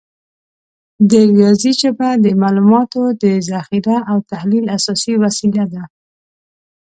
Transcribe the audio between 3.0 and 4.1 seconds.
د ذخیره